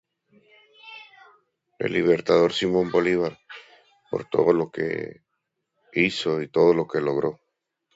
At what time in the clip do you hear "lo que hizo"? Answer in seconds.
4.51-6.41